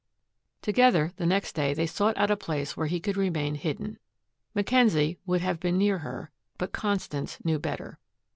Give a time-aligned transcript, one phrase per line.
[0.63, 3.99] Together the next day they sought out a place where he could remain hidden.
[4.55, 7.99] Mackenzie would have been near her, but Constance knew better.